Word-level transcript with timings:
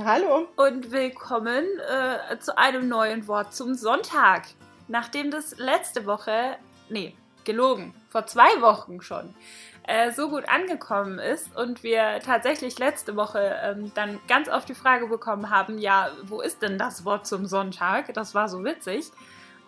Hallo. 0.00 0.48
Und 0.56 0.90
willkommen 0.90 1.66
äh, 1.86 2.38
zu 2.38 2.56
einem 2.56 2.88
neuen 2.88 3.28
Wort 3.28 3.52
zum 3.52 3.74
Sonntag. 3.74 4.44
Nachdem 4.88 5.30
das 5.30 5.58
letzte 5.58 6.06
Woche, 6.06 6.56
nee, 6.88 7.14
gelogen, 7.44 7.94
vor 8.08 8.24
zwei 8.24 8.62
Wochen 8.62 9.02
schon, 9.02 9.34
äh, 9.82 10.10
so 10.10 10.30
gut 10.30 10.48
angekommen 10.48 11.18
ist 11.18 11.54
und 11.54 11.82
wir 11.82 12.20
tatsächlich 12.24 12.78
letzte 12.78 13.16
Woche 13.16 13.54
ähm, 13.62 13.92
dann 13.94 14.18
ganz 14.28 14.48
oft 14.48 14.66
die 14.70 14.74
Frage 14.74 15.08
bekommen 15.08 15.50
haben, 15.50 15.76
ja, 15.76 16.08
wo 16.22 16.40
ist 16.40 16.62
denn 16.62 16.78
das 16.78 17.04
Wort 17.04 17.26
zum 17.26 17.44
Sonntag? 17.44 18.14
Das 18.14 18.34
war 18.34 18.48
so 18.48 18.64
witzig. 18.64 19.10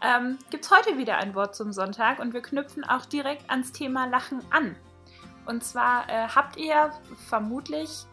Ähm, 0.01 0.39
Gibt 0.49 0.65
es 0.65 0.71
heute 0.71 0.97
wieder 0.97 1.19
ein 1.19 1.35
Wort 1.35 1.55
zum 1.55 1.71
Sonntag 1.71 2.19
und 2.19 2.33
wir 2.33 2.41
knüpfen 2.41 2.83
auch 2.83 3.05
direkt 3.05 3.51
ans 3.51 3.73
Thema 3.73 4.07
Lachen 4.07 4.41
an. 4.49 4.75
Und 5.45 5.63
zwar 5.65 6.09
äh, 6.09 6.29
habt 6.29 6.57
ihr 6.57 6.93
vermutlich 7.29 8.07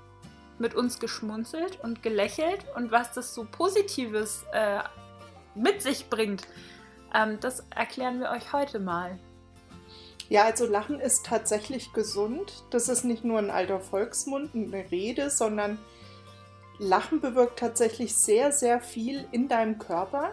mit 0.61 0.75
uns 0.75 0.99
geschmunzelt 0.99 1.79
und 1.83 2.01
gelächelt 2.03 2.65
und 2.75 2.91
was 2.91 3.11
das 3.11 3.33
so 3.33 3.45
Positives 3.45 4.45
äh, 4.53 4.79
mit 5.55 5.81
sich 5.81 6.09
bringt, 6.09 6.47
ähm, 7.13 7.39
das 7.41 7.65
erklären 7.75 8.19
wir 8.19 8.29
euch 8.29 8.53
heute 8.53 8.79
mal. 8.79 9.19
Ja, 10.29 10.45
also 10.45 10.65
Lachen 10.65 11.01
ist 11.01 11.25
tatsächlich 11.25 11.91
gesund. 11.91 12.63
Das 12.69 12.87
ist 12.87 13.03
nicht 13.03 13.25
nur 13.25 13.39
ein 13.39 13.49
alter 13.49 13.81
Volksmund, 13.81 14.55
eine 14.55 14.89
Rede, 14.89 15.29
sondern 15.29 15.77
Lachen 16.79 17.19
bewirkt 17.19 17.59
tatsächlich 17.59 18.15
sehr, 18.15 18.53
sehr 18.53 18.79
viel 18.79 19.27
in 19.31 19.49
deinem 19.49 19.77
Körper. 19.77 20.31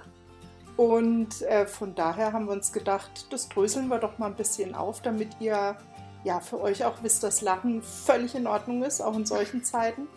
Und 0.77 1.42
äh, 1.42 1.66
von 1.66 1.97
daher 1.97 2.33
haben 2.33 2.47
wir 2.47 2.52
uns 2.52 2.72
gedacht, 2.72 3.27
das 3.30 3.48
dröseln 3.48 3.88
wir 3.88 3.98
doch 3.98 4.19
mal 4.19 4.27
ein 4.27 4.36
bisschen 4.36 4.77
auf, 4.77 5.02
damit 5.02 5.30
ihr 5.41 5.77
ja, 6.24 6.40
für 6.40 6.60
euch 6.60 6.84
auch 6.84 7.02
wisst, 7.02 7.22
dass 7.22 7.42
Lachen 7.42 7.82
völlig 7.82 8.34
in 8.34 8.46
Ordnung 8.46 8.82
ist, 8.82 9.00
auch 9.00 9.16
in 9.16 9.27
solchen 9.27 9.64
Zeiten. 9.64 10.08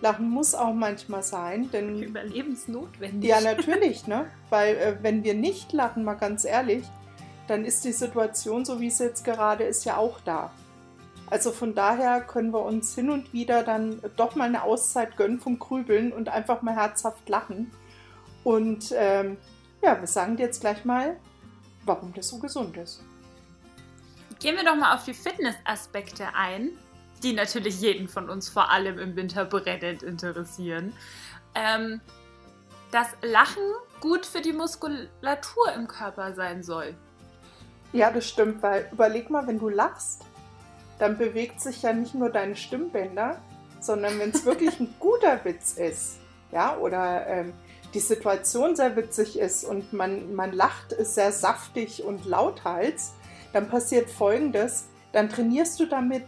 Lachen 0.00 0.30
muss 0.30 0.54
auch 0.54 0.72
manchmal 0.72 1.22
sein, 1.22 1.70
denn. 1.72 2.02
Überlebensnotwendig. 2.02 3.28
Ja, 3.28 3.40
natürlich, 3.40 4.06
ne? 4.06 4.26
Weil, 4.48 4.76
äh, 4.76 4.96
wenn 5.02 5.24
wir 5.24 5.34
nicht 5.34 5.72
lachen, 5.72 6.04
mal 6.04 6.14
ganz 6.14 6.44
ehrlich, 6.44 6.84
dann 7.48 7.64
ist 7.64 7.84
die 7.84 7.92
Situation, 7.92 8.64
so 8.64 8.80
wie 8.80 8.86
es 8.86 8.98
jetzt 8.98 9.24
gerade 9.24 9.64
ist, 9.64 9.84
ja 9.84 9.96
auch 9.96 10.20
da. 10.20 10.52
Also 11.30 11.50
von 11.50 11.74
daher 11.74 12.20
können 12.20 12.52
wir 12.52 12.62
uns 12.62 12.94
hin 12.94 13.10
und 13.10 13.32
wieder 13.32 13.62
dann 13.62 14.00
doch 14.16 14.34
mal 14.34 14.44
eine 14.46 14.62
Auszeit 14.62 15.16
gönnen 15.16 15.40
vom 15.40 15.58
Grübeln 15.58 16.12
und 16.12 16.28
einfach 16.28 16.62
mal 16.62 16.74
herzhaft 16.74 17.28
lachen. 17.28 17.70
Und 18.44 18.94
ähm, 18.96 19.36
ja, 19.82 19.98
wir 20.00 20.06
sagen 20.06 20.36
dir 20.36 20.44
jetzt 20.44 20.60
gleich 20.60 20.84
mal, 20.84 21.16
warum 21.84 22.14
das 22.14 22.28
so 22.28 22.38
gesund 22.38 22.76
ist. 22.76 23.02
Gehen 24.40 24.56
wir 24.56 24.64
doch 24.64 24.76
mal 24.76 24.94
auf 24.94 25.04
die 25.04 25.14
Fitnessaspekte 25.14 26.34
ein, 26.34 26.70
die 27.22 27.32
natürlich 27.32 27.80
jeden 27.80 28.08
von 28.08 28.30
uns 28.30 28.48
vor 28.48 28.70
allem 28.70 28.98
im 28.98 29.16
Winter 29.16 29.44
brennend 29.44 30.02
interessieren. 30.02 30.92
Ähm, 31.54 32.00
dass 32.90 33.08
Lachen 33.22 33.62
gut 34.00 34.24
für 34.24 34.40
die 34.40 34.52
Muskulatur 34.52 35.72
im 35.74 35.88
Körper 35.88 36.34
sein 36.34 36.62
soll. 36.62 36.94
Ja, 37.92 38.10
das 38.10 38.28
stimmt, 38.28 38.62
weil 38.62 38.88
überleg 38.92 39.30
mal, 39.30 39.46
wenn 39.46 39.58
du 39.58 39.68
lachst, 39.68 40.22
dann 40.98 41.18
bewegt 41.18 41.60
sich 41.60 41.82
ja 41.82 41.92
nicht 41.92 42.14
nur 42.14 42.30
deine 42.30 42.56
Stimmbänder, 42.56 43.40
sondern 43.80 44.18
wenn 44.18 44.30
es 44.30 44.44
wirklich 44.44 44.78
ein 44.80 44.94
guter 45.00 45.44
Witz 45.44 45.72
ist, 45.72 46.18
ja, 46.52 46.76
oder 46.76 47.26
ähm, 47.26 47.52
die 47.94 48.00
Situation 48.00 48.76
sehr 48.76 48.96
witzig 48.96 49.38
ist 49.38 49.64
und 49.64 49.92
man, 49.92 50.34
man 50.34 50.52
lacht, 50.52 50.92
ist 50.92 51.14
sehr 51.14 51.32
saftig 51.32 52.04
und 52.04 52.26
lauthals, 52.26 53.14
dann 53.52 53.68
passiert 53.68 54.10
Folgendes, 54.10 54.84
dann 55.12 55.28
trainierst 55.28 55.80
du 55.80 55.86
damit 55.86 56.24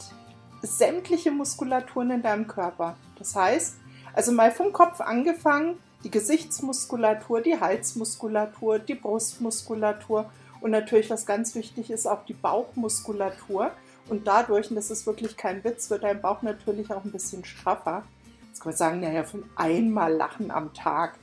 sämtliche 0.63 1.31
Muskulaturen 1.31 2.11
in 2.11 2.23
deinem 2.23 2.47
Körper. 2.47 2.97
Das 3.19 3.35
heißt, 3.35 3.77
also 4.13 4.33
mal 4.33 4.51
vom 4.51 4.73
Kopf 4.73 5.01
angefangen, 5.01 5.79
die 6.05 6.11
Gesichtsmuskulatur, 6.11 7.41
die 7.41 7.61
Halsmuskulatur, 7.61 8.79
die 8.79 8.95
Brustmuskulatur 8.95 10.31
und 10.61 10.71
natürlich, 10.71 11.11
was 11.11 11.27
ganz 11.27 11.55
wichtig 11.55 11.91
ist, 11.91 12.07
auch 12.07 12.25
die 12.25 12.35
Bauchmuskulatur. 12.35 13.71
Und 14.09 14.27
dadurch, 14.27 14.71
und 14.71 14.77
das 14.77 14.91
ist 14.91 15.07
wirklich 15.07 15.37
kein 15.37 15.63
Witz, 15.63 15.91
wird 15.91 16.03
dein 16.03 16.21
Bauch 16.21 16.43
natürlich 16.43 16.91
auch 16.91 17.05
ein 17.05 17.13
bisschen 17.13 17.45
straffer. 17.45 18.03
Jetzt 18.49 18.61
kann 18.61 18.71
man 18.71 18.77
sagen, 18.77 19.01
naja, 19.01 19.25
von 19.25 19.45
einmal 19.57 20.13
lachen 20.13 20.51
am 20.51 20.75
Tag. 20.75 21.19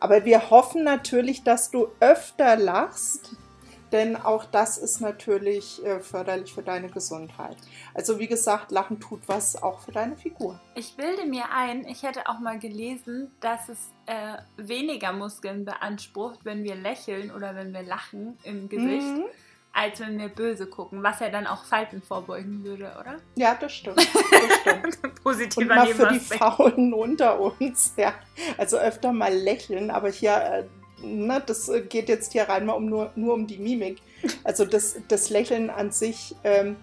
Aber 0.00 0.24
wir 0.24 0.50
hoffen 0.50 0.82
natürlich, 0.84 1.44
dass 1.44 1.70
du 1.70 1.88
öfter 2.00 2.56
lachst, 2.56 3.36
denn 3.92 4.16
auch 4.16 4.44
das 4.44 4.78
ist 4.78 5.00
natürlich 5.00 5.84
äh, 5.84 6.00
förderlich 6.00 6.52
für 6.52 6.62
deine 6.62 6.88
Gesundheit. 6.88 7.56
Also 7.94 8.18
wie 8.18 8.26
gesagt, 8.26 8.70
Lachen 8.72 9.00
tut 9.00 9.28
was 9.28 9.62
auch 9.62 9.80
für 9.80 9.92
deine 9.92 10.16
Figur. 10.16 10.58
Ich 10.74 10.96
bilde 10.96 11.26
mir 11.26 11.44
ein, 11.54 11.86
ich 11.86 12.02
hätte 12.02 12.26
auch 12.26 12.40
mal 12.40 12.58
gelesen, 12.58 13.30
dass 13.40 13.68
es 13.68 13.90
äh, 14.06 14.38
weniger 14.56 15.12
Muskeln 15.12 15.64
beansprucht, 15.64 16.40
wenn 16.44 16.64
wir 16.64 16.74
lächeln 16.74 17.30
oder 17.30 17.54
wenn 17.54 17.72
wir 17.72 17.82
lachen 17.82 18.38
im 18.44 18.68
Gesicht. 18.68 19.06
Mhm 19.06 19.24
als 19.72 20.00
wenn 20.00 20.18
wir 20.18 20.28
böse 20.28 20.66
gucken, 20.66 21.02
was 21.02 21.20
ja 21.20 21.30
dann 21.30 21.46
auch 21.46 21.64
Falten 21.64 22.02
vorbeugen 22.02 22.62
würde, 22.62 22.94
oder? 23.00 23.16
Ja, 23.36 23.56
das 23.58 23.72
stimmt. 23.72 23.96
Das 23.96 24.60
stimmt. 24.60 25.14
Positiver 25.22 25.60
Und 25.62 25.68
mal 25.68 25.86
für 25.86 26.08
die 26.08 26.20
Faulen 26.20 26.92
unter 26.92 27.40
uns, 27.40 27.94
ja. 27.96 28.12
Also 28.58 28.76
öfter 28.76 29.12
mal 29.12 29.32
lächeln, 29.32 29.90
aber 29.90 30.10
hier 30.10 30.32
äh, 30.32 30.64
ne, 31.02 31.42
das 31.44 31.68
äh, 31.68 31.82
geht 31.82 32.08
jetzt 32.08 32.32
hier 32.32 32.48
rein 32.48 32.66
mal 32.66 32.74
um 32.74 32.86
nur, 32.86 33.10
nur 33.16 33.34
um 33.34 33.46
die 33.46 33.58
Mimik. 33.58 34.00
Also 34.44 34.64
das, 34.64 34.96
das 35.08 35.30
Lächeln 35.30 35.70
an 35.70 35.90
sich, 35.90 36.34
ähm, 36.44 36.76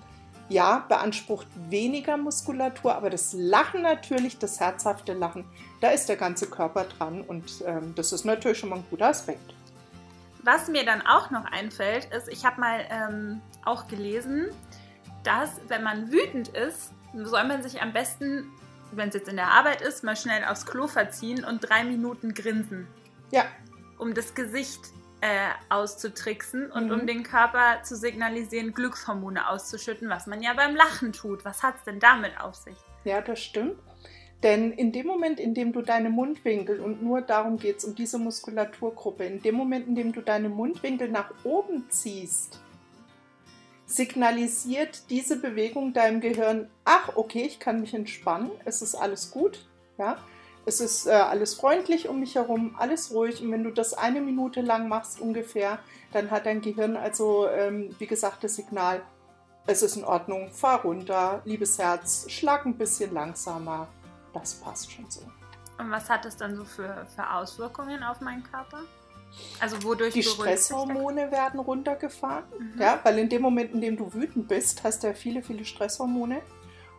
ja, 0.50 0.86
beansprucht 0.90 1.48
weniger 1.70 2.18
Muskulatur, 2.18 2.96
aber 2.96 3.10
das 3.10 3.34
Lachen 3.34 3.84
natürlich, 3.84 4.40
das 4.40 4.60
herzhafte 4.60 5.14
Lachen, 5.14 5.46
da 5.80 5.92
ist 5.92 6.10
der 6.10 6.18
ganze 6.18 6.48
Körper 6.48 6.86
dran 6.86 7.22
und 7.22 7.64
ähm, 7.66 7.94
das 7.96 8.12
ist 8.12 8.26
natürlich 8.26 8.58
schon 8.58 8.70
mal 8.70 8.78
ein 8.78 8.86
guter 8.90 9.08
Aspekt. 9.08 9.54
Was 10.44 10.68
mir 10.68 10.86
dann 10.86 11.06
auch 11.06 11.30
noch 11.30 11.46
einfällt, 11.46 12.06
ist, 12.06 12.28
ich 12.30 12.46
habe 12.46 12.60
mal 12.60 12.86
ähm, 12.90 13.42
auch 13.66 13.88
gelesen, 13.88 14.48
dass 15.24 15.52
wenn 15.68 15.84
man 15.84 16.12
wütend 16.12 16.48
ist, 16.50 16.92
soll 17.14 17.44
man 17.44 17.62
sich 17.62 17.82
am 17.82 17.94
besten, 17.94 18.50
wenn 18.92 19.10
es 19.10 19.16
jetzt 19.16 19.30
in 19.30 19.36
der 19.36 19.52
Arbeit 19.52 19.82
ist, 19.82 20.04
mal 20.04 20.16
schnell 20.16 20.44
aufs 20.46 20.66
Klo 20.66 20.88
verziehen 20.88 21.44
und 21.44 21.60
drei 21.60 21.84
Minuten 21.84 22.34
grinsen. 22.34 22.88
Ja, 23.32 23.44
um 24.00 24.14
das 24.16 24.34
Gesicht 24.34 24.80
äh, 25.22 25.50
auszutricksen 25.70 26.72
und 26.72 26.88
mhm. 26.88 26.92
um 26.92 27.08
den 27.08 27.24
Körper 27.24 27.84
zu 27.84 27.96
signalisieren, 27.96 28.74
Glückshormone 28.74 29.50
auszuschütten, 29.50 30.10
was 30.10 30.28
man 30.28 30.42
ja 30.42 30.54
beim 30.54 30.76
Lachen 30.76 31.14
tut. 31.14 31.46
Was 31.46 31.62
hat 31.62 31.76
es 31.76 31.84
denn 31.84 32.00
damit 32.00 32.40
auf 32.40 32.56
sich? 32.56 32.76
Ja, 33.04 33.22
das 33.22 33.40
stimmt. 33.40 33.76
Denn 34.42 34.72
in 34.72 34.94
dem 34.94 35.06
Moment, 35.06 35.40
in 35.40 35.54
dem 35.54 35.74
du 35.74 35.82
deine 35.82 36.10
Mundwinkel, 36.10 36.80
und 36.80 37.04
nur 37.04 37.22
darum 37.22 37.58
geht 37.58 37.80
es, 37.80 37.84
um 37.84 37.94
diese 37.94 38.18
Muskulaturgruppe, 38.18 39.26
in 39.26 39.42
dem 39.42 39.56
Moment, 39.56 39.88
in 39.88 39.96
dem 39.96 40.14
du 40.14 40.22
deine 40.22 40.48
Mundwinkel 40.48 41.10
nach 41.10 41.34
oben 41.44 41.90
ziehst, 41.90 42.62
signalisiert 43.86 45.10
diese 45.10 45.38
Bewegung 45.38 45.92
deinem 45.92 46.22
Gehirn, 46.22 46.70
ach, 46.86 47.18
okay, 47.18 47.42
ich 47.42 47.60
kann 47.60 47.82
mich 47.82 47.94
entspannen, 47.94 48.52
es 48.64 48.82
ist 48.82 48.96
alles 48.96 49.32
gut. 49.32 49.68
Ja? 49.98 50.18
Es 50.70 50.80
ist 50.80 51.08
äh, 51.08 51.14
alles 51.14 51.56
freundlich 51.56 52.10
um 52.10 52.20
mich 52.20 52.36
herum, 52.36 52.76
alles 52.78 53.12
ruhig. 53.12 53.42
Und 53.42 53.52
wenn 53.52 53.64
du 53.64 53.72
das 53.72 53.96
eine 53.96 54.22
Minute 54.22 54.62
lang 54.62 54.88
machst 54.88 55.20
ungefähr, 55.20 55.80
dann 56.14 56.30
hat 56.30 56.46
dein 56.46 56.62
Gehirn 56.62 56.96
also, 56.96 57.50
ähm, 57.50 57.96
wie 57.98 58.06
gesagt, 58.06 58.44
das 58.44 58.56
Signal, 58.56 59.02
es 59.66 59.82
ist 59.82 59.98
in 59.98 60.04
Ordnung, 60.04 60.52
fahr 60.52 60.84
runter, 60.84 61.42
liebes 61.44 61.80
Herz, 61.80 62.30
schlag 62.30 62.68
ein 62.68 62.78
bisschen 62.78 63.12
langsamer. 63.16 63.88
Das 64.32 64.54
passt 64.54 64.92
schon 64.92 65.10
so. 65.10 65.22
Und 65.80 65.90
was 65.90 66.08
hat 66.08 66.24
das 66.24 66.38
dann 66.38 66.56
so 66.56 66.64
für, 66.64 67.08
für 67.16 67.28
Auswirkungen 67.28 68.04
auf 68.04 68.22
meinen 68.22 68.44
Körper? 68.44 68.82
Also 69.60 69.82
wodurch 69.84 70.14
die 70.14 70.22
Stresshormone 70.22 71.32
werden 71.32 71.60
runtergefahren, 71.60 72.46
mhm. 72.60 72.80
ja, 72.80 73.00
weil 73.02 73.18
in 73.18 73.30
dem 73.30 73.42
Moment, 73.42 73.74
in 73.74 73.82
dem 73.82 73.98
du 73.98 74.14
wütend 74.14 74.48
bist, 74.48 74.84
hast 74.84 75.02
du 75.02 75.08
ja 75.08 75.14
viele, 75.14 75.42
viele 75.42 75.66
Stresshormone 75.66 76.42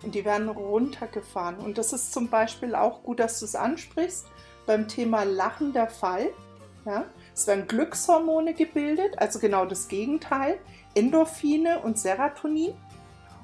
und 0.02 0.14
die 0.14 0.24
werden 0.24 0.48
runtergefahren. 0.48 1.58
Und 1.58 1.78
das 1.78 1.92
ist 1.92 2.12
zum 2.12 2.28
Beispiel 2.28 2.74
auch 2.74 3.02
gut, 3.02 3.20
dass 3.20 3.38
du 3.40 3.44
es 3.44 3.54
ansprichst, 3.54 4.26
beim 4.66 4.88
Thema 4.88 5.24
Lachen 5.24 5.72
der 5.72 5.88
Fall. 5.88 6.30
Ja? 6.84 7.04
Es 7.34 7.46
werden 7.46 7.66
Glückshormone 7.66 8.54
gebildet, 8.54 9.18
also 9.18 9.38
genau 9.38 9.64
das 9.66 9.88
Gegenteil, 9.88 10.58
Endorphine 10.94 11.80
und 11.80 11.98
Serotonin. 11.98 12.74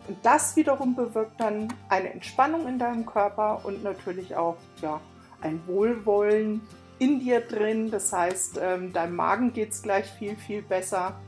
Und 0.08 0.18
das 0.22 0.54
wiederum 0.56 0.94
bewirkt 0.94 1.40
dann 1.40 1.72
eine 1.88 2.12
Entspannung 2.12 2.68
in 2.68 2.78
deinem 2.78 3.04
Körper 3.04 3.62
und 3.64 3.82
natürlich 3.82 4.36
auch 4.36 4.56
ja, 4.80 5.00
ein 5.40 5.60
Wohlwollen 5.66 6.60
in 6.98 7.20
dir 7.20 7.40
drin. 7.40 7.90
Das 7.90 8.12
heißt, 8.12 8.58
ähm, 8.62 8.92
deinem 8.92 9.16
Magen 9.16 9.52
geht 9.52 9.72
es 9.72 9.82
gleich 9.82 10.06
viel, 10.06 10.36
viel 10.36 10.62
besser 10.62 11.18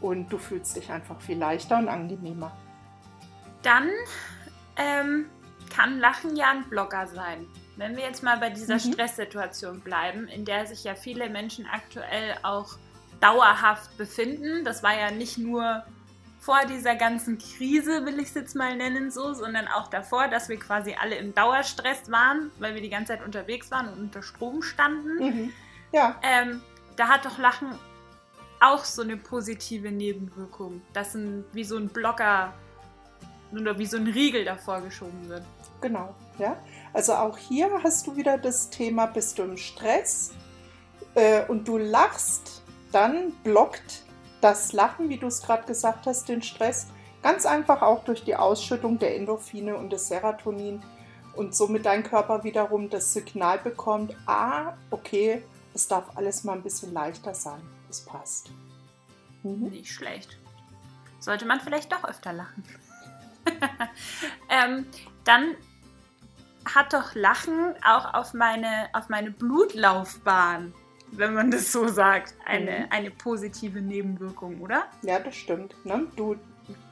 und 0.00 0.32
du 0.32 0.38
fühlst 0.38 0.76
dich 0.76 0.90
einfach 0.90 1.20
viel 1.20 1.38
leichter 1.38 1.78
und 1.78 1.88
angenehmer. 1.88 2.52
Dann 3.62 3.88
ähm, 4.76 5.26
kann 5.74 5.98
Lachen 5.98 6.36
ja 6.36 6.50
ein 6.50 6.68
Blogger 6.68 7.06
sein. 7.06 7.46
Wenn 7.76 7.96
wir 7.96 8.04
jetzt 8.04 8.22
mal 8.22 8.38
bei 8.38 8.50
dieser 8.50 8.74
mhm. 8.74 8.92
Stresssituation 8.92 9.80
bleiben, 9.80 10.28
in 10.28 10.44
der 10.44 10.66
sich 10.66 10.84
ja 10.84 10.94
viele 10.94 11.28
Menschen 11.28 11.66
aktuell 11.66 12.36
auch 12.42 12.78
dauerhaft 13.20 13.96
befinden, 13.98 14.64
das 14.64 14.82
war 14.82 14.98
ja 14.98 15.10
nicht 15.10 15.38
nur 15.38 15.84
vor 16.38 16.64
dieser 16.64 16.94
ganzen 16.94 17.38
Krise, 17.38 18.06
will 18.06 18.20
ich 18.20 18.28
es 18.28 18.34
jetzt 18.34 18.54
mal 18.54 18.76
nennen 18.76 19.10
so, 19.10 19.34
sondern 19.34 19.66
auch 19.66 19.88
davor, 19.88 20.28
dass 20.28 20.48
wir 20.48 20.58
quasi 20.58 20.94
alle 20.98 21.16
im 21.16 21.34
Dauerstress 21.34 22.10
waren, 22.10 22.52
weil 22.60 22.74
wir 22.74 22.82
die 22.82 22.88
ganze 22.88 23.14
Zeit 23.14 23.24
unterwegs 23.24 23.70
waren 23.70 23.88
und 23.88 23.98
unter 23.98 24.22
Strom 24.22 24.62
standen. 24.62 25.18
Mhm. 25.18 25.52
Ja. 25.92 26.20
Ähm, 26.22 26.62
da 26.96 27.08
hat 27.08 27.24
doch 27.24 27.38
Lachen 27.38 27.76
auch 28.60 28.84
so 28.84 29.02
eine 29.02 29.16
positive 29.16 29.90
Nebenwirkung, 29.90 30.82
dass 30.92 31.14
ein, 31.14 31.44
wie 31.52 31.64
so 31.64 31.76
ein 31.76 31.88
Blocker 31.88 32.54
oder 33.60 33.78
wie 33.78 33.86
so 33.86 33.96
ein 33.96 34.06
Riegel 34.06 34.44
davor 34.44 34.80
geschoben 34.80 35.28
wird. 35.28 35.42
Genau, 35.80 36.14
ja. 36.38 36.56
Also 36.92 37.14
auch 37.14 37.36
hier 37.36 37.70
hast 37.82 38.06
du 38.06 38.16
wieder 38.16 38.38
das 38.38 38.70
Thema, 38.70 39.06
bist 39.06 39.38
du 39.38 39.42
im 39.42 39.56
Stress 39.56 40.32
äh, 41.14 41.44
und 41.46 41.68
du 41.68 41.78
lachst, 41.78 42.62
dann 42.92 43.32
blockt 43.42 44.04
das 44.40 44.72
Lachen, 44.72 45.08
wie 45.08 45.18
du 45.18 45.26
es 45.26 45.42
gerade 45.42 45.66
gesagt 45.66 46.06
hast, 46.06 46.28
den 46.28 46.42
Stress. 46.42 46.86
Ganz 47.22 47.44
einfach 47.46 47.82
auch 47.82 48.04
durch 48.04 48.24
die 48.24 48.36
Ausschüttung 48.36 48.98
der 48.98 49.16
Endorphine 49.16 49.76
und 49.76 49.90
des 49.92 50.08
Serotonin 50.08 50.82
und 51.34 51.54
somit 51.54 51.84
dein 51.84 52.02
Körper 52.02 52.44
wiederum 52.44 52.88
das 52.88 53.12
Signal 53.12 53.58
bekommt, 53.58 54.16
ah, 54.26 54.74
okay, 54.90 55.42
es 55.74 55.88
darf 55.88 56.16
alles 56.16 56.44
mal 56.44 56.54
ein 56.54 56.62
bisschen 56.62 56.92
leichter 56.92 57.34
sein. 57.34 57.60
Es 57.90 58.04
passt. 58.04 58.50
Mhm. 59.42 59.68
Nicht 59.68 59.92
schlecht. 59.92 60.38
Sollte 61.18 61.44
man 61.44 61.60
vielleicht 61.60 61.92
doch 61.92 62.04
öfter 62.04 62.32
lachen. 62.32 62.64
ähm, 64.48 64.86
dann 65.24 65.54
hat 66.64 66.92
doch 66.92 67.14
Lachen 67.14 67.74
auch 67.84 68.14
auf 68.14 68.34
meine, 68.34 68.88
auf 68.92 69.08
meine 69.08 69.30
Blutlaufbahn, 69.30 70.74
wenn 71.12 71.34
man 71.34 71.50
das 71.50 71.72
so 71.72 71.88
sagt, 71.88 72.34
eine, 72.44 72.70
mhm. 72.70 72.86
eine 72.90 73.10
positive 73.10 73.80
Nebenwirkung, 73.80 74.60
oder? 74.60 74.86
Ja, 75.02 75.18
das 75.18 75.36
stimmt. 75.36 75.74
Ne? 75.84 76.06
Du, 76.16 76.36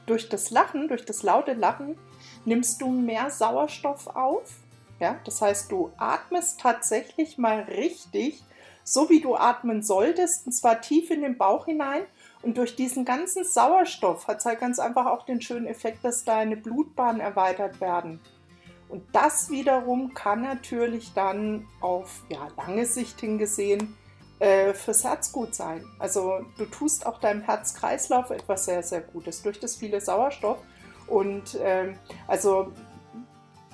durch 0.05 0.29
das 0.29 0.51
Lachen, 0.51 0.87
durch 0.87 1.05
das 1.05 1.23
laute 1.23 1.53
Lachen, 1.53 1.97
nimmst 2.45 2.81
du 2.81 2.89
mehr 2.89 3.29
Sauerstoff 3.29 4.07
auf. 4.07 4.51
Ja? 4.99 5.19
Das 5.25 5.41
heißt, 5.41 5.71
du 5.71 5.91
atmest 5.97 6.59
tatsächlich 6.59 7.37
mal 7.37 7.61
richtig, 7.61 8.43
so 8.83 9.09
wie 9.09 9.19
du 9.19 9.35
atmen 9.35 9.81
solltest, 9.81 10.45
und 10.45 10.53
zwar 10.53 10.81
tief 10.81 11.09
in 11.11 11.21
den 11.21 11.37
Bauch 11.37 11.65
hinein. 11.65 12.03
Und 12.45 12.59
durch 12.59 12.75
diesen 12.75 13.05
ganzen 13.05 13.43
Sauerstoff 13.43 14.27
hat 14.27 14.37
es 14.37 14.45
halt 14.45 14.59
ganz 14.59 14.77
einfach 14.77 15.07
auch 15.07 15.25
den 15.25 15.41
schönen 15.41 15.65
Effekt, 15.65 16.05
dass 16.05 16.25
deine 16.25 16.55
Blutbahnen 16.55 17.19
erweitert 17.19 17.81
werden. 17.81 18.19
Und 18.87 19.03
das 19.13 19.49
wiederum 19.49 20.13
kann 20.13 20.43
natürlich 20.43 21.11
dann 21.15 21.65
auf 21.81 22.21
ja, 22.29 22.47
lange 22.55 22.85
Sicht 22.85 23.19
hingesehen 23.19 23.97
äh, 24.37 24.75
fürs 24.75 25.03
Herz 25.03 25.31
gut 25.31 25.55
sein. 25.55 25.83
Also 25.97 26.41
du 26.59 26.65
tust 26.65 27.07
auch 27.07 27.19
deinem 27.19 27.41
Herzkreislauf 27.41 28.29
etwas 28.29 28.65
sehr, 28.65 28.83
sehr 28.83 29.01
Gutes 29.01 29.41
durch 29.41 29.59
das 29.59 29.75
viele 29.75 29.99
Sauerstoff. 29.99 30.59
Und 31.07 31.57
ähm, 31.63 31.97
also 32.27 32.71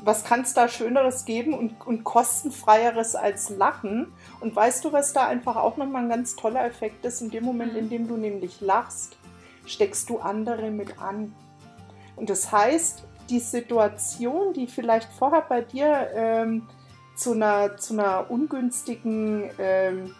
was 0.04 0.24
kann 0.24 0.42
es 0.42 0.54
da 0.54 0.68
Schöneres 0.68 1.26
geben 1.26 1.54
und, 1.54 1.86
und 1.86 2.04
kostenfreieres 2.04 3.16
als 3.16 3.50
Lachen? 3.50 4.12
Und 4.40 4.56
weißt 4.56 4.84
du, 4.84 4.92
was 4.92 5.14
da 5.14 5.28
einfach 5.28 5.56
auch 5.56 5.78
nochmal 5.78 6.04
ein 6.04 6.10
ganz 6.10 6.36
toller 6.36 6.66
Effekt 6.66 7.06
ist? 7.06 7.22
In 7.22 7.30
dem 7.30 7.44
Moment, 7.44 7.76
in 7.76 7.90
dem 7.90 8.08
du 8.08 8.18
nämlich 8.18 8.62
lachst, 8.62 9.18
steckst 9.66 10.10
du 10.10 10.20
andere 10.20 10.72
mit 10.72 11.00
an. 11.00 11.34
Und 12.16 12.30
das 12.30 12.52
heißt, 12.52 13.04
die 13.30 13.40
Situation, 13.40 14.54
die 14.54 14.68
vielleicht 14.68 15.10
vorher 15.14 15.42
bei 15.42 15.62
dir 15.62 16.10
ähm, 16.14 16.68
zu, 17.16 17.34
einer, 17.34 17.78
zu 17.78 17.94
einer 17.94 18.30
ungünstigen 18.30 19.50
ähm, 19.60 20.16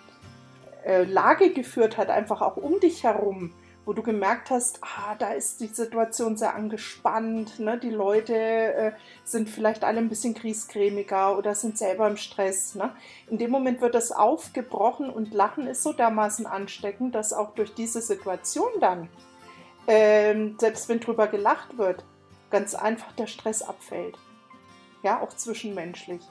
äh, 0.86 1.04
Lage 1.04 1.52
geführt 1.52 1.98
hat, 1.98 2.10
einfach 2.10 2.42
auch 2.42 2.58
um 2.58 2.80
dich 2.80 3.04
herum, 3.04 3.52
wo 3.86 3.94
du 3.94 4.04
gemerkt 4.04 4.52
hast, 4.52 4.80
ah, 4.82 5.16
da 5.18 5.32
ist 5.32 5.60
die 5.60 5.68
Situation 5.68 6.38
sehr 6.38 6.56
angespannt, 6.56 7.60
ne? 7.60 7.80
die 7.80 7.90
Leute 7.90 8.36
äh, 8.36 8.92
sind 9.24 9.50
vielleicht 9.50 9.84
alle 9.84 9.98
ein 9.98 10.10
bisschen 10.10 10.36
kriescremiger 10.36 11.38
oder 11.38 11.56
sind 11.56 11.78
selber 11.78 12.08
im 12.08 12.18
Stress. 12.18 12.76
Ne? 12.76 12.94
In 13.30 13.38
dem 13.38 13.50
Moment 13.50 13.82
wird 13.82 13.96
das 13.96 14.12
aufgebrochen 14.12 15.10
und 15.10 15.34
Lachen 15.34 15.66
ist 15.68 15.84
so 15.84 15.94
dermaßen 15.94 16.46
ansteckend, 16.46 17.16
dass 17.16 17.34
auch 17.34 17.56
durch 17.56 17.74
diese 17.74 18.02
Situation 18.02 18.70
dann, 18.80 19.10
ähm, 19.88 20.58
selbst 20.60 20.88
wenn 20.88 21.00
drüber 21.00 21.28
gelacht 21.28 21.78
wird, 21.78 22.04
ganz 22.52 22.76
einfach 22.76 23.14
der 23.14 23.28
Stress 23.28 23.64
abfällt. 23.64 24.18
Ja, 25.04 25.22
auch 25.22 25.34
zwischenmenschlich. 25.34 26.22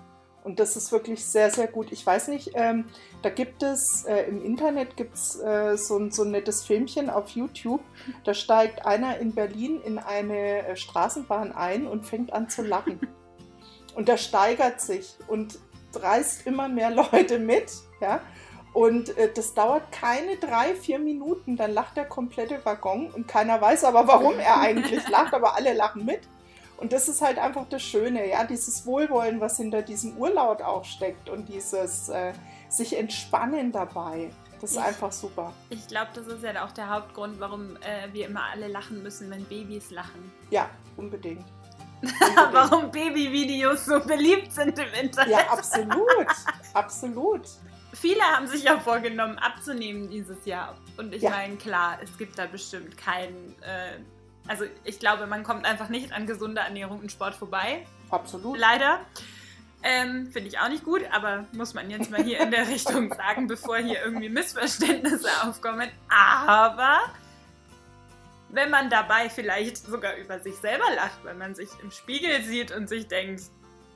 Und 0.42 0.58
das 0.58 0.76
ist 0.76 0.90
wirklich 0.90 1.24
sehr, 1.24 1.50
sehr 1.50 1.66
gut. 1.66 1.92
Ich 1.92 2.04
weiß 2.04 2.28
nicht, 2.28 2.52
ähm, 2.54 2.86
da 3.22 3.28
gibt 3.28 3.62
es 3.62 4.04
äh, 4.06 4.22
im 4.22 4.42
Internet 4.42 4.96
gibt's, 4.96 5.38
äh, 5.38 5.76
so, 5.76 6.10
so 6.10 6.22
ein 6.22 6.30
nettes 6.30 6.64
Filmchen 6.64 7.10
auf 7.10 7.30
YouTube. 7.30 7.82
Da 8.24 8.32
steigt 8.32 8.86
einer 8.86 9.18
in 9.18 9.34
Berlin 9.34 9.80
in 9.82 9.98
eine 9.98 10.66
äh, 10.66 10.76
Straßenbahn 10.76 11.52
ein 11.52 11.86
und 11.86 12.06
fängt 12.06 12.32
an 12.32 12.48
zu 12.48 12.62
lachen. 12.62 13.00
Und 13.94 14.08
der 14.08 14.16
steigert 14.16 14.80
sich 14.80 15.16
und 15.28 15.58
reißt 15.94 16.46
immer 16.46 16.68
mehr 16.68 16.90
Leute 17.12 17.38
mit. 17.38 17.70
Ja? 18.00 18.20
Und 18.72 19.16
äh, 19.18 19.30
das 19.32 19.54
dauert 19.54 19.90
keine 19.92 20.36
drei, 20.36 20.74
vier 20.74 20.98
Minuten, 20.98 21.56
dann 21.56 21.72
lacht 21.72 21.96
der 21.96 22.04
komplette 22.06 22.64
Waggon 22.64 23.10
und 23.10 23.26
keiner 23.26 23.60
weiß 23.60 23.84
aber, 23.84 24.06
warum 24.06 24.38
er 24.38 24.60
eigentlich 24.60 25.08
lacht, 25.08 25.34
aber 25.34 25.56
alle 25.56 25.74
lachen 25.74 26.04
mit. 26.04 26.20
Und 26.80 26.94
das 26.94 27.08
ist 27.08 27.20
halt 27.20 27.38
einfach 27.38 27.68
das 27.68 27.82
Schöne, 27.82 28.30
ja, 28.30 28.44
dieses 28.44 28.86
Wohlwollen, 28.86 29.38
was 29.40 29.58
hinter 29.58 29.82
diesem 29.82 30.16
Urlaut 30.16 30.62
auch 30.62 30.84
steckt 30.84 31.28
und 31.28 31.46
dieses 31.46 32.08
äh, 32.08 32.32
sich 32.70 32.96
entspannen 32.96 33.70
dabei. 33.70 34.30
Das 34.62 34.72
ist 34.72 34.76
ich, 34.78 34.82
einfach 34.82 35.12
super. 35.12 35.52
Ich 35.68 35.86
glaube, 35.88 36.08
das 36.14 36.26
ist 36.26 36.42
ja 36.42 36.64
auch 36.64 36.72
der 36.72 36.88
Hauptgrund, 36.88 37.38
warum 37.38 37.76
äh, 37.76 38.12
wir 38.12 38.26
immer 38.26 38.44
alle 38.50 38.68
lachen 38.68 39.02
müssen, 39.02 39.30
wenn 39.30 39.44
Babys 39.44 39.90
lachen. 39.90 40.32
Ja, 40.50 40.70
unbedingt. 40.96 41.44
unbedingt. 42.02 42.52
warum 42.52 42.90
Babyvideos 42.90 43.84
so 43.84 44.00
beliebt 44.00 44.50
sind 44.52 44.78
im 44.78 44.92
Internet. 45.02 45.30
Ja, 45.30 45.52
absolut. 45.52 46.26
absolut. 46.72 47.42
Viele 47.92 48.22
haben 48.22 48.46
sich 48.46 48.64
ja 48.64 48.78
vorgenommen, 48.80 49.38
abzunehmen 49.38 50.08
dieses 50.08 50.46
Jahr. 50.46 50.76
Und 50.96 51.14
ich 51.14 51.22
ja. 51.22 51.30
meine, 51.30 51.56
klar, 51.56 51.98
es 52.02 52.16
gibt 52.16 52.38
da 52.38 52.46
bestimmt 52.46 52.96
keinen. 52.96 53.54
Äh, 53.60 53.98
also 54.50 54.64
ich 54.82 54.98
glaube, 54.98 55.28
man 55.28 55.44
kommt 55.44 55.64
einfach 55.64 55.88
nicht 55.88 56.12
an 56.12 56.26
gesunder 56.26 56.62
Ernährung 56.62 56.98
und 56.98 57.12
Sport 57.12 57.36
vorbei. 57.36 57.86
Absolut. 58.10 58.58
Leider. 58.58 58.98
Ähm, 59.84 60.28
Finde 60.32 60.48
ich 60.48 60.58
auch 60.58 60.68
nicht 60.68 60.84
gut, 60.84 61.02
aber 61.12 61.46
muss 61.52 61.72
man 61.72 61.88
jetzt 61.88 62.10
mal 62.10 62.22
hier 62.22 62.40
in 62.40 62.50
der 62.50 62.66
Richtung 62.66 63.14
sagen, 63.16 63.46
bevor 63.46 63.76
hier 63.76 64.02
irgendwie 64.04 64.28
Missverständnisse 64.28 65.28
aufkommen. 65.44 65.88
Aber 66.08 66.98
wenn 68.48 68.70
man 68.70 68.90
dabei 68.90 69.30
vielleicht 69.30 69.76
sogar 69.76 70.16
über 70.16 70.40
sich 70.40 70.56
selber 70.56 70.84
lacht, 70.96 71.24
wenn 71.24 71.38
man 71.38 71.54
sich 71.54 71.68
im 71.80 71.92
Spiegel 71.92 72.42
sieht 72.42 72.72
und 72.72 72.88
sich 72.88 73.06
denkt, 73.06 73.44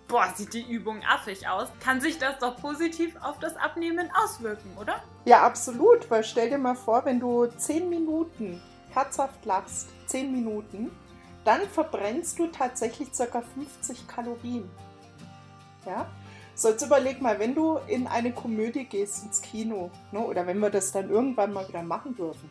boah, 0.06 0.32
sieht 0.36 0.54
die 0.54 0.62
Übung 0.62 1.02
affig 1.04 1.48
aus, 1.48 1.66
kann 1.80 2.00
sich 2.00 2.18
das 2.18 2.38
doch 2.38 2.56
positiv 2.58 3.16
auf 3.20 3.40
das 3.40 3.56
Abnehmen 3.56 4.08
auswirken, 4.22 4.70
oder? 4.80 5.02
Ja, 5.24 5.42
absolut, 5.42 6.08
weil 6.12 6.22
stell 6.22 6.48
dir 6.48 6.58
mal 6.58 6.76
vor, 6.76 7.04
wenn 7.04 7.18
du 7.18 7.46
10 7.46 7.90
Minuten 7.90 8.62
herzhaft 8.94 9.44
lachst, 9.44 9.88
10 10.06 10.32
Minuten, 10.32 10.90
dann 11.44 11.62
verbrennst 11.68 12.38
du 12.38 12.46
tatsächlich 12.46 13.10
ca. 13.12 13.42
50 13.42 14.08
Kalorien. 14.08 14.70
Ja? 15.84 16.06
So, 16.54 16.68
jetzt 16.68 16.82
überleg 16.82 17.20
mal, 17.20 17.38
wenn 17.38 17.54
du 17.54 17.78
in 17.88 18.06
eine 18.06 18.32
Komödie 18.32 18.84
gehst, 18.84 19.24
ins 19.24 19.42
Kino, 19.42 19.90
ne, 20.12 20.20
oder 20.20 20.46
wenn 20.46 20.60
wir 20.60 20.70
das 20.70 20.92
dann 20.92 21.10
irgendwann 21.10 21.52
mal 21.52 21.68
wieder 21.68 21.82
machen 21.82 22.14
dürfen, 22.14 22.48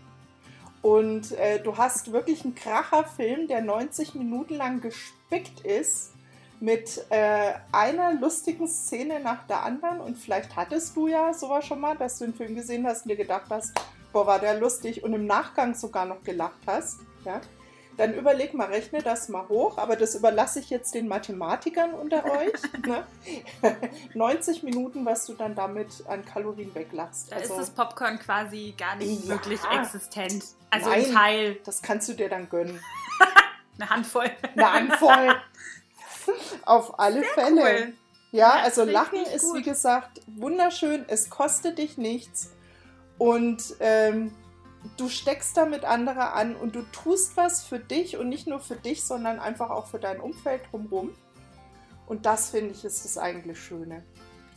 und 0.84 1.32
äh, 1.32 1.64
du 1.64 1.78
hast 1.78 2.12
wirklich 2.12 2.44
einen 2.44 2.56
Kracherfilm, 2.56 3.48
der 3.48 3.62
90 3.62 4.16
Minuten 4.16 4.56
lang 4.56 4.82
gespickt 4.82 5.62
ist 5.62 6.12
mit 6.60 7.06
äh, 7.10 7.54
einer 7.72 8.14
lustigen 8.14 8.68
Szene 8.68 9.22
nach 9.22 9.48
der 9.48 9.64
anderen. 9.64 10.02
Und 10.02 10.18
vielleicht 10.18 10.58
hattest 10.58 10.98
du 10.98 11.08
ja 11.08 11.34
sowas 11.34 11.66
schon 11.66 11.80
mal, 11.80 11.96
dass 11.96 12.20
du 12.20 12.26
den 12.26 12.34
Film 12.34 12.54
gesehen 12.54 12.86
hast 12.86 13.04
und 13.06 13.10
dir 13.12 13.16
gedacht 13.16 13.46
hast, 13.50 13.74
boah, 14.14 14.28
war 14.28 14.40
der 14.40 14.60
lustig 14.60 15.04
und 15.04 15.14
im 15.14 15.26
Nachgang 15.26 15.76
sogar 15.76 16.06
noch 16.06 16.24
gelacht 16.24 16.62
hast. 16.66 17.00
Ja? 17.26 17.42
Dann 17.98 18.16
überleg 18.16 18.54
mal, 18.54 18.68
rechne 18.68 19.04
das 19.04 19.30
mal 19.30 19.48
hoch, 19.50 19.78
aber 19.78 19.96
das 19.96 20.16
überlasse 20.16 20.60
ich 20.60 20.70
jetzt 20.70 20.96
den 20.96 21.08
Mathematikern 21.08 21.94
unter 21.94 22.26
euch. 22.26 22.54
ne? 22.88 23.06
90 24.14 24.64
Minuten, 24.64 25.06
was 25.06 25.26
du 25.26 25.34
dann 25.34 25.54
damit 25.56 26.04
an 26.08 26.26
Kalorien 26.26 26.74
weglachst. 26.74 27.32
Da 27.32 27.36
also, 27.36 27.54
ist 27.54 27.60
das 27.60 27.70
Popcorn 27.72 28.18
quasi 28.20 28.74
gar 28.78 28.96
nicht 28.96 29.26
ja, 29.26 29.30
wirklich 29.30 29.60
existent. 29.72 30.44
Also 30.72 30.90
nein, 30.90 31.06
ein 31.06 31.14
Teil. 31.14 31.58
Das 31.66 31.82
kannst 31.82 32.10
du 32.10 32.14
dir 32.14 32.30
dann 32.30 32.50
gönnen. 32.50 32.80
Eine 33.80 33.90
Handvoll. 33.90 34.32
Eine 34.56 34.74
Handvoll. 34.74 35.36
Auf 36.66 37.00
alle 37.00 37.22
Sehr 37.22 37.30
Fälle. 37.30 37.62
Cool. 37.62 37.94
Ja, 38.32 38.58
ja 38.58 38.64
also 38.64 38.84
Lachen 38.84 39.24
ist, 39.36 39.44
gut. 39.44 39.58
wie 39.58 39.62
gesagt, 39.64 40.22
wunderschön. 40.28 41.06
Es 41.08 41.30
kostet 41.30 41.78
dich 41.80 41.98
nichts. 41.98 42.53
Und 43.18 43.76
ähm, 43.80 44.34
du 44.98 45.10
steckst 45.10 45.56
damit 45.56 45.86
andere 45.86 46.34
an 46.34 46.56
und 46.56 46.76
du 46.76 46.82
tust 46.92 47.38
was 47.38 47.64
für 47.64 47.80
dich 47.80 48.18
und 48.18 48.30
nicht 48.30 48.48
nur 48.48 48.60
für 48.60 48.76
dich, 48.76 49.04
sondern 49.04 49.40
einfach 49.40 49.70
auch 49.70 49.88
für 49.88 50.00
dein 50.00 50.20
Umfeld 50.20 50.62
drumherum. 50.72 51.14
Und 52.06 52.26
das 52.26 52.50
finde 52.50 52.74
ich 52.74 52.84
ist 52.84 53.06
das 53.06 53.18
eigentlich 53.18 53.60
Schöne. 53.60 54.04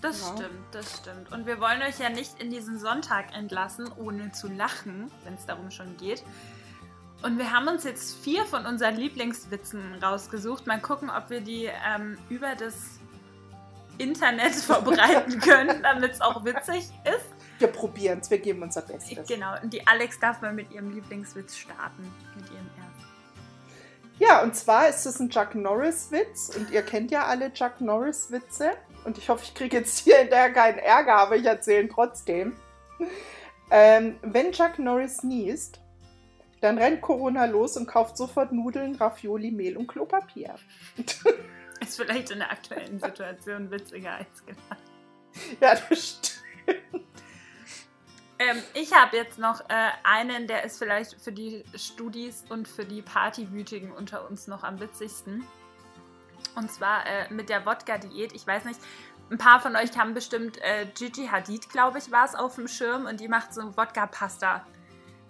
Das 0.03 0.21
ja. 0.21 0.37
stimmt, 0.37 0.61
das 0.73 0.99
stimmt. 0.99 1.33
Und 1.33 1.47
wir 1.47 1.61
wollen 1.61 1.81
euch 1.83 1.99
ja 1.99 2.11
nicht 2.11 2.41
in 2.41 2.51
diesen 2.51 2.79
Sonntag 2.79 3.35
entlassen, 3.35 3.91
ohne 3.97 4.33
zu 4.33 4.49
lachen, 4.49 5.11
wenn 5.25 5.35
es 5.35 5.47
darum 5.47 5.71
schon 5.71 5.97
geht. 5.97 6.23
Und 7.23 7.39
wir 7.39 7.51
haben 7.51 7.67
uns 7.67 7.85
jetzt 7.85 8.17
vier 8.23 8.45
von 8.45 8.67
unseren 8.67 8.97
Lieblingswitzen 8.97 10.03
rausgesucht. 10.03 10.67
Mal 10.67 10.81
gucken, 10.81 11.11
ob 11.11 11.31
wir 11.31 11.41
die 11.41 11.65
ähm, 11.65 12.19
über 12.29 12.55
das 12.55 13.01
Internet 13.99 14.55
verbreiten 14.55 15.41
können, 15.41 15.83
damit 15.83 16.13
es 16.13 16.21
auch 16.21 16.45
witzig 16.45 16.91
ist. 17.05 17.36
Wir 17.59 17.69
probieren 17.69 18.21
es, 18.21 18.31
wir 18.31 18.39
geben 18.39 18.63
unser 18.63 18.83
Bestes. 18.83 19.27
Genau, 19.27 19.55
und 19.63 19.73
die 19.73 19.87
Alex 19.87 20.19
darf 20.19 20.43
mal 20.43 20.53
mit 20.53 20.71
ihrem 20.73 20.91
Lieblingswitz 20.91 21.57
starten. 21.57 22.13
Mit 22.37 22.45
ihrem 22.51 22.67
ersten. 22.77 22.87
Ja, 24.19 24.43
und 24.43 24.55
zwar 24.57 24.89
ist 24.89 25.05
es 25.07 25.21
ein 25.21 25.31
Chuck 25.31 25.55
Norris-Witz. 25.55 26.57
Und 26.57 26.71
ihr 26.71 26.83
kennt 26.83 27.11
ja 27.11 27.27
alle 27.27 27.53
Chuck 27.53 27.81
Norris-Witze. 27.81 28.73
Und 29.05 29.19
ich 29.19 29.29
hoffe, 29.29 29.45
ich 29.45 29.55
kriege 29.55 29.79
jetzt 29.79 29.99
hier 29.99 30.19
hinterher 30.19 30.53
keinen 30.53 30.79
Ärger, 30.79 31.17
aber 31.17 31.37
ich 31.37 31.45
erzähle 31.45 31.83
ihn 31.83 31.91
trotzdem. 31.91 32.57
Ähm, 33.71 34.19
wenn 34.23 34.53
Chuck 34.53 34.79
Norris 34.79 35.23
niest, 35.23 35.81
dann 36.61 36.79
rennt 36.79 37.01
Corona 37.01 37.45
los 37.45 37.77
und 37.77 37.87
kauft 37.87 38.17
sofort 38.17 38.53
Nudeln, 38.53 38.95
Ravioli, 38.97 39.51
Mehl 39.51 39.77
und 39.77 39.87
Klopapier. 39.87 40.55
Ist 41.81 41.97
vielleicht 41.97 42.31
in 42.31 42.39
der 42.39 42.51
aktuellen 42.51 42.99
Situation 42.99 43.71
witziger 43.71 44.13
als 44.13 44.45
gedacht. 44.47 44.83
Ja, 45.61 45.75
das 45.75 46.21
stimmt. 46.67 47.06
Ähm, 48.39 48.63
ich 48.75 48.93
habe 48.93 49.17
jetzt 49.17 49.39
noch 49.39 49.61
äh, 49.61 49.89
einen, 50.05 50.47
der 50.47 50.65
ist 50.65 50.79
vielleicht 50.79 51.21
für 51.21 51.33
die 51.33 51.65
Studis 51.75 52.45
und 52.49 52.69
für 52.69 52.85
die 52.85 53.03
Partywütigen 53.03 53.93
unter 53.93 54.29
uns 54.29 54.47
noch 54.47 54.63
am 54.63 54.79
witzigsten. 54.79 55.45
Und 56.55 56.71
zwar 56.71 57.07
äh, 57.07 57.33
mit 57.33 57.49
der 57.49 57.65
Wodka-Diät. 57.65 58.33
Ich 58.35 58.47
weiß 58.47 58.65
nicht, 58.65 58.81
ein 59.31 59.39
paar 59.39 59.61
von 59.61 59.75
euch 59.75 59.97
haben 59.99 60.15
bestimmt 60.15 60.59
äh, 60.59 60.87
Gigi 60.95 61.27
Hadid, 61.27 61.71
glaube 61.71 61.99
ich, 61.99 62.13
war 62.13 62.25
es 62.25 62.35
auf 62.35 62.55
dem 62.57 62.69
Schirm 62.69 63.07
und 63.07 63.21
die 63.21 63.29
macht 63.29 63.53
so 63.55 63.77
Wodka-Pasta. 63.77 64.65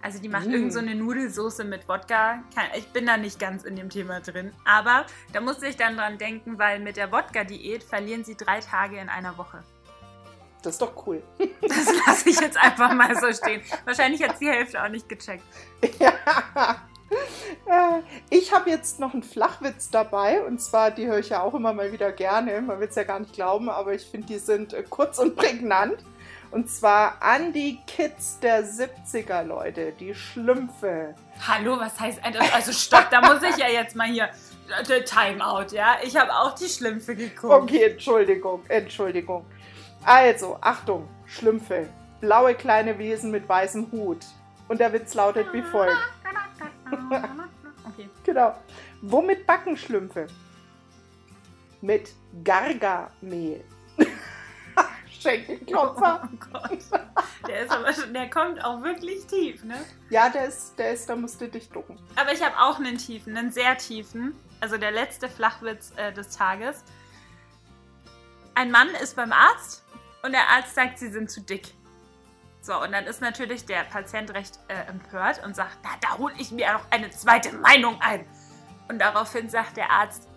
Also 0.03 0.21
die 0.21 0.29
macht 0.29 0.47
Mm. 0.47 0.53
irgend 0.53 0.73
so 0.73 0.79
eine 0.81 0.95
Nudelsoße 0.95 1.65
mit 1.65 1.89
Wodka. 1.89 2.43
Ich 2.77 2.89
bin 2.93 3.07
da 3.07 3.17
nicht 3.17 3.41
ganz 3.41 3.65
in 3.65 3.77
dem 3.77 3.89
Thema 3.89 4.21
drin. 4.21 4.53
Aber 4.65 5.07
da 5.33 5.41
musste 5.41 5.67
ich 5.67 5.77
dann 5.77 5.97
dran 5.97 6.19
denken, 6.19 6.59
weil 6.59 6.81
mit 6.81 6.97
der 6.97 7.11
Wodka-Diät 7.11 7.83
verlieren 7.83 8.23
sie 8.23 8.37
drei 8.37 8.61
Tage 8.61 8.99
in 8.99 9.09
einer 9.09 9.39
Woche. 9.39 9.63
Das 10.63 10.75
ist 10.75 10.83
doch 10.83 11.07
cool. 11.07 11.23
Das 11.63 11.87
lasse 12.07 12.29
ich 12.31 12.41
jetzt 12.41 12.57
einfach 12.57 12.93
mal 12.95 13.15
so 13.17 13.33
stehen. 13.33 13.61
Wahrscheinlich 13.85 14.23
hat 14.23 14.41
die 14.41 14.49
Hälfte 14.49 14.83
auch 14.83 14.89
nicht 14.89 15.09
gecheckt. 15.09 15.43
Ja. 15.99 16.13
Ich 18.31 18.53
habe 18.53 18.71
jetzt 18.71 18.99
noch 18.99 19.13
einen 19.13 19.23
Flachwitz 19.23 19.91
dabei 19.91 20.43
und 20.43 20.61
zwar, 20.61 20.91
die 20.91 21.07
höre 21.07 21.19
ich 21.19 21.29
ja 21.31 21.43
auch 21.43 21.55
immer 21.55 21.73
mal 21.73 21.93
wieder 21.93 22.13
gerne. 22.13 22.61
Man 22.61 22.81
will 22.81 22.89
es 22.89 22.95
ja 22.95 23.05
gar 23.05 23.21
nicht 23.21 23.33
glauben, 23.33 23.69
aber 23.69 23.95
ich 23.95 24.05
finde, 24.07 24.27
die 24.27 24.39
sind 24.39 24.73
äh, 24.73 24.83
kurz 24.89 25.19
und 25.19 25.37
prägnant. 25.37 26.05
Und 26.51 26.71
zwar 26.71 27.21
an 27.23 27.53
die 27.53 27.79
Kids 27.87 28.39
der 28.41 28.65
70er, 28.65 29.43
Leute, 29.43 29.93
die 29.93 30.15
Schlümpfe. 30.15 31.15
Hallo, 31.47 31.79
was 31.79 31.99
heißt? 31.99 32.21
Also 32.55 32.73
stopp, 32.73 33.11
da 33.11 33.21
muss 33.21 33.43
ich 33.43 33.57
ja 33.57 33.69
jetzt 33.69 33.95
mal 33.97 34.07
hier. 34.07 34.29
äh, 34.89 35.03
Timeout, 35.03 35.75
ja? 35.75 35.99
Ich 36.03 36.17
habe 36.17 36.33
auch 36.33 36.55
die 36.55 36.69
Schlümpfe 36.69 37.15
geguckt. 37.15 37.53
Okay, 37.53 37.91
Entschuldigung, 37.93 38.63
Entschuldigung. 38.69 39.45
Also, 40.07 40.57
Achtung, 40.61 41.09
Schlümpfe. 41.27 41.89
Blaue 42.21 42.55
kleine 42.55 42.97
Wesen 42.97 43.33
mit 43.33 43.49
weißem 43.49 43.91
Hut. 43.91 44.25
Und 44.69 44.79
der 44.79 44.93
Witz 44.93 45.15
lautet 45.15 45.53
wie 45.53 45.63
folgt. 45.63 45.97
Okay. 47.89 48.11
Genau. 48.25 48.55
Womit 49.01 49.47
backen 49.47 49.77
Schlümpfe? 49.77 50.27
Mit 51.81 52.11
Gargamehl. 52.43 53.65
Schenkelklopfer. 55.21 56.29
Oh 56.31 56.37
Gott. 56.53 56.79
Der 57.49 57.61
ist 57.61 57.71
aber 57.71 57.93
schon, 57.93 58.13
der 58.13 58.29
kommt 58.29 58.63
auch 58.65 58.83
wirklich 58.83 59.25
tief, 59.27 59.63
ne? 59.63 59.77
Ja, 60.11 60.29
der 60.29 60.47
ist, 60.47 60.77
der 60.79 60.93
ist, 60.93 61.09
da 61.09 61.15
musst 61.15 61.41
du 61.41 61.49
dich 61.49 61.71
ducken. 61.71 61.97
Aber 62.17 62.33
ich 62.33 62.45
habe 62.45 62.59
auch 62.59 62.79
einen 62.79 62.99
tiefen, 62.99 63.37
einen 63.37 63.53
sehr 63.53 63.79
tiefen. 63.79 64.35
Also 64.61 64.79
der 64.79 64.91
letzte 64.91 65.29
Flachwitz 65.29 65.93
äh, 65.97 66.13
des 66.13 66.37
Tages. 66.37 66.83
Ein 68.55 68.71
Mann 68.73 68.89
ist 69.01 69.15
beim 69.15 69.33
Arzt 69.33 69.86
und 70.27 70.33
der 70.33 70.49
Arzt 70.49 70.75
sagt, 70.75 70.99
sie 70.99 71.11
sind 71.11 71.31
zu 71.31 71.41
dick. 71.41 71.73
So, 72.61 72.83
und 72.83 72.93
dann 72.93 73.05
ist 73.05 73.21
natürlich 73.21 73.65
der 73.65 73.85
Patient 73.85 74.35
recht 74.35 74.59
äh, 74.69 74.89
empört 74.91 75.43
und 75.45 75.55
sagt, 75.55 75.79
na, 75.85 75.91
da 76.01 76.19
hole 76.19 76.35
ich 76.37 76.51
mir 76.51 76.73
noch 76.73 76.91
eine 76.91 77.11
zweite 77.11 77.53
Meinung 77.53 78.01
ein. 78.01 78.27
Und 78.89 78.99
daraufhin 78.99 79.49
sagt 79.49 79.77
der 79.77 79.91
Arzt, 79.91 80.29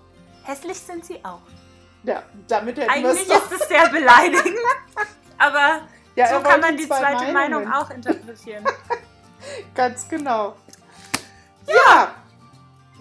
hässlich 0.43 0.79
sind 0.79 1.03
sie 1.05 1.23
auch. 1.25 1.41
Ja, 2.03 2.23
damit 2.47 2.77
hätten 2.77 2.89
Eigentlich 2.89 3.27
ist 3.27 3.51
es 3.51 3.67
sehr 3.67 3.89
beleidigend, 3.89 4.57
aber 5.37 5.81
Ja, 6.15 6.27
so 6.27 6.39
kann 6.41 6.61
man 6.61 6.77
die 6.77 6.87
zwei 6.87 6.99
zweite 6.99 7.33
Meinungen. 7.33 7.67
Meinung 7.67 7.73
auch 7.73 7.89
interpretieren. 7.89 8.63
Ganz 9.73 10.07
genau. 10.07 10.55
Ja, 11.67 12.13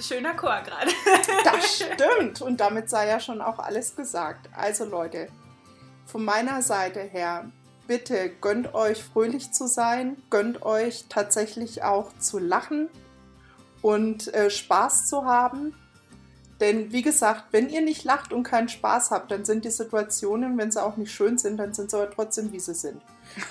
Schöner 0.00 0.34
Chor 0.34 0.60
gerade. 0.64 0.92
das 1.44 1.76
stimmt. 1.94 2.40
Und 2.40 2.60
damit 2.60 2.88
sei 2.88 3.08
ja 3.08 3.18
schon 3.18 3.40
auch 3.40 3.58
alles 3.58 3.96
gesagt. 3.96 4.48
Also 4.54 4.84
Leute, 4.84 5.28
von 6.08 6.24
meiner 6.24 6.62
Seite 6.62 7.00
her, 7.00 7.50
bitte 7.86 8.30
gönnt 8.40 8.74
euch 8.74 9.04
fröhlich 9.04 9.52
zu 9.52 9.66
sein, 9.66 10.16
gönnt 10.30 10.62
euch 10.62 11.04
tatsächlich 11.08 11.82
auch 11.82 12.16
zu 12.18 12.38
lachen 12.38 12.88
und 13.82 14.32
äh, 14.34 14.50
Spaß 14.50 15.06
zu 15.06 15.26
haben. 15.26 15.74
Denn 16.60 16.92
wie 16.92 17.02
gesagt, 17.02 17.44
wenn 17.52 17.68
ihr 17.68 17.82
nicht 17.82 18.04
lacht 18.04 18.32
und 18.32 18.42
keinen 18.42 18.68
Spaß 18.68 19.10
habt, 19.10 19.30
dann 19.30 19.44
sind 19.44 19.64
die 19.64 19.70
Situationen, 19.70 20.56
wenn 20.58 20.70
sie 20.72 20.82
auch 20.82 20.96
nicht 20.96 21.12
schön 21.12 21.38
sind, 21.38 21.58
dann 21.58 21.72
sind 21.74 21.90
sie 21.90 21.96
aber 21.96 22.10
trotzdem, 22.10 22.52
wie 22.52 22.58
sie 22.58 22.74
sind. 22.74 23.00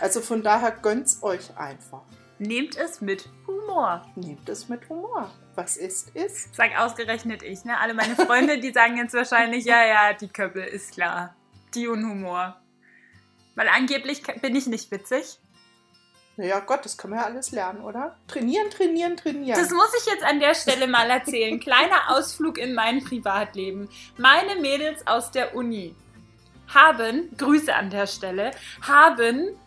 Also 0.01 0.19
von 0.19 0.43
daher 0.43 0.71
gönnt's 0.71 1.21
euch 1.21 1.55
einfach. 1.57 2.01
Nehmt 2.39 2.75
es 2.75 3.01
mit 3.01 3.29
Humor. 3.45 4.03
Nehmt 4.15 4.49
es 4.49 4.67
mit 4.67 4.89
Humor. 4.89 5.31
Was 5.55 5.77
ist, 5.77 6.09
ist. 6.15 6.53
Sag 6.53 6.77
ausgerechnet 6.77 7.43
ich, 7.43 7.63
ne? 7.65 7.79
Alle 7.79 7.93
meine 7.93 8.15
Freunde, 8.15 8.59
die 8.59 8.73
sagen 8.73 8.97
jetzt 8.97 9.13
wahrscheinlich, 9.13 9.65
ja, 9.65 9.85
ja, 9.85 10.13
die 10.13 10.27
Köppel 10.27 10.63
ist 10.63 10.91
klar. 10.91 11.36
Die 11.77 11.87
und 11.87 12.03
Humor. 12.03 12.59
Weil 13.55 13.67
angeblich 13.69 14.23
bin 14.41 14.55
ich 14.55 14.65
nicht 14.65 14.89
witzig. 14.91 15.39
Naja, 16.37 16.59
Gott, 16.59 16.85
das 16.85 16.97
können 16.97 17.13
wir 17.13 17.21
ja 17.21 17.25
alles 17.25 17.51
lernen, 17.51 17.81
oder? 17.81 18.15
Trainieren, 18.27 18.69
trainieren, 18.69 19.15
trainieren. 19.15 19.59
Das 19.59 19.71
muss 19.71 19.91
ich 19.99 20.11
jetzt 20.11 20.23
an 20.23 20.39
der 20.39 20.53
Stelle 20.55 20.87
mal 20.87 21.09
erzählen. 21.09 21.59
Kleiner 21.67 22.09
Ausflug 22.09 22.57
in 22.57 22.73
mein 22.73 23.03
Privatleben. 23.03 23.89
Meine 24.17 24.55
Mädels 24.55 25.05
aus 25.05 25.31
der 25.31 25.55
Uni 25.55 25.95
haben, 26.73 27.35
Grüße 27.37 27.73
an 27.73 27.89
der 27.89 28.07
Stelle, 28.07 28.51
haben 28.81 29.57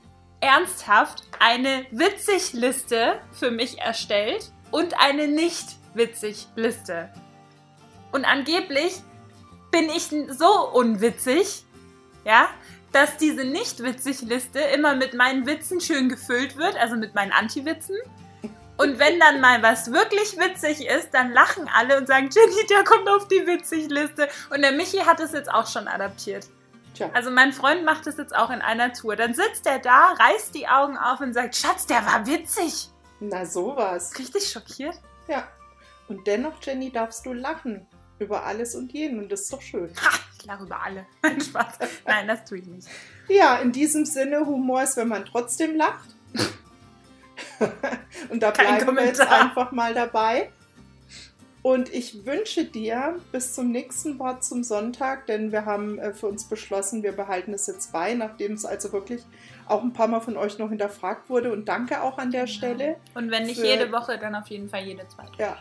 ernsthaft 0.41 1.23
eine 1.39 1.87
Witzig-Liste 1.91 3.21
für 3.33 3.51
mich 3.51 3.79
erstellt 3.79 4.53
und 4.71 4.95
eine 5.01 5.29
Nicht-Witzig-Liste. 5.29 7.13
Und 8.13 8.25
angeblich 8.25 9.03
bin 9.71 9.89
ich 9.89 10.09
so 10.37 10.71
unwitzig, 10.73 11.65
ja, 12.25 12.49
dass 12.93 13.17
diese 13.17 13.45
Nicht-Witzig-Liste 13.45 14.59
immer 14.61 14.95
mit 14.97 15.15
meinen 15.15 15.47
Witzen 15.47 15.81
schön 15.81 16.09
gefüllt 16.09 16.57
wird, 16.57 16.77
also 16.77 16.97
mit 16.97 17.15
meinen 17.15 17.33
Anti-Witzen. 17.33 17.97
Und 18.77 18.99
wenn 18.99 19.21
dann 19.21 19.41
mal 19.41 19.63
was 19.63 19.93
wirklich 19.93 20.37
witzig 20.39 20.87
ist, 20.87 21.11
dann 21.13 21.33
lachen 21.33 21.69
alle 21.77 21.99
und 21.99 22.07
sagen, 22.07 22.31
Jenny, 22.33 22.67
der 22.69 22.83
kommt 22.83 23.09
auf 23.09 23.29
die 23.29 23.47
Witzig-Liste. 23.47 24.29
Und 24.53 24.63
der 24.63 24.73
Michi 24.73 24.99
hat 24.99 25.21
es 25.21 25.33
jetzt 25.33 25.53
auch 25.53 25.67
schon 25.67 25.87
adaptiert. 25.87 26.49
Tja, 26.95 27.11
Also 27.13 27.31
mein 27.31 27.53
Freund 27.53 27.85
macht 27.85 28.07
es 28.07 28.17
jetzt 28.17 28.35
auch 28.35 28.49
in 28.51 28.63
einer 28.63 28.93
Tour. 28.93 29.17
Dann 29.17 29.35
sitzt 29.35 29.67
er 29.67 29.79
da, 29.81 30.15
reißt 30.19 30.55
die 30.55 30.67
Augen 30.67 30.97
auf 30.97 31.21
und 31.21 31.35
sagt, 31.35 31.57
Schatz, 31.57 31.87
der 31.87 32.05
war 32.07 32.27
witzig. 32.27 32.89
na 33.21 33.45
sowas. 33.45 34.19
Richtig 34.19 34.51
schockiert. 34.51 34.97
Ja. 35.29 35.47
Und 36.09 36.27
dennoch, 36.27 36.55
Jenny, 36.63 36.91
darfst 36.91 37.25
du 37.27 37.35
lachen. 37.35 37.87
Über 38.19 38.45
alles 38.45 38.75
und 38.75 38.93
jeden. 38.93 39.19
Und 39.19 39.31
das 39.31 39.43
ist 39.43 39.53
doch 39.53 39.63
schön. 39.63 39.95
Ha, 40.03 40.19
ich 40.41 40.47
lache 40.47 40.65
über 40.65 40.83
alle. 40.83 41.07
Nein, 41.23 41.41
Spaß. 41.41 41.79
Nein, 42.07 42.29
das 42.29 42.45
tue 42.45 42.59
ich 42.59 42.67
nicht. 42.67 42.89
Ja, 43.29 43.57
in 43.57 43.73
diesem 43.73 44.05
Sinne, 44.05 44.47
Humor 44.47 44.83
ist, 44.83 44.97
wenn 44.97 45.09
man 45.09 45.25
trotzdem 45.25 45.77
lacht. 45.77 46.09
und 48.31 48.43
da 48.43 48.51
Kein 48.51 48.79
bleiben 48.79 48.97
wir 48.97 49.05
jetzt 49.05 49.19
Kommentar. 49.21 49.41
einfach 49.43 49.73
mal 49.73 49.95
dabei. 49.95 50.51
Und 51.63 51.93
ich 51.93 52.25
wünsche 52.25 52.65
dir 52.65 53.21
bis 53.33 53.53
zum 53.53 53.71
nächsten 53.71 54.19
Wort 54.19 54.43
zum 54.43 54.65
Sonntag, 54.65 55.27
denn 55.27 55.53
wir 55.53 55.67
haben 55.67 55.99
äh, 55.99 56.15
für 56.15 56.27
uns 56.27 56.49
beschlossen, 56.49 57.03
wir 57.03 57.13
behalten 57.13 57.53
es 57.53 57.67
jetzt 57.67 57.93
bei, 57.93 58.15
nachdem 58.15 58.55
es 58.55 58.65
also 58.65 58.95
wirklich 58.95 59.23
auch 59.67 59.83
ein 59.83 59.93
paar 59.93 60.09
Mal 60.09 60.21
von 60.21 60.39
euch 60.39 60.59
noch 60.59 60.71
hinterfragt 60.71 61.29
wurde. 61.29 61.53
Und 61.53 61.69
danke 61.69 62.01
auch 62.01 62.17
an 62.17 62.31
der 62.31 62.47
Stelle. 62.47 62.97
Und 63.15 63.31
wenn 63.31 63.45
nicht 63.45 63.63
jede 63.63 63.93
Woche, 63.93 64.19
dann 64.19 64.35
auf 64.35 64.47
jeden 64.49 64.71
Fall 64.71 64.85
jede 64.85 65.07
zweite. 65.09 65.33
Ja, 65.39 65.59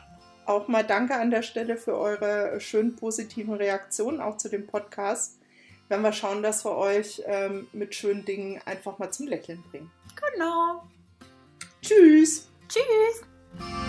auch 0.50 0.68
mal 0.68 0.84
danke 0.84 1.15
an 1.15 1.32
der 1.32 1.44
Stelle 1.44 1.77
für 1.77 1.96
eure 1.96 2.60
schönen 2.60 2.96
positiven 2.96 3.53
Reaktionen 3.53 4.20
auch 4.20 4.38
zu 4.38 4.50
dem 4.50 4.65
Podcast. 4.68 5.38
Wenn 5.88 6.01
wir 6.01 6.12
schauen, 6.12 6.44
dass 6.44 6.65
wir 6.65 6.75
euch 6.75 7.22
ähm, 7.25 7.68
mit 7.72 7.96
schönen 7.96 8.25
Dingen 8.25 8.62
einfach 8.65 9.00
mal 9.00 9.12
zum 9.12 9.27
Lächeln 9.27 9.63
bringen. 9.70 9.91
Genau. 10.34 10.84
Tschüss! 11.82 12.50
Tschüss. 12.68 13.88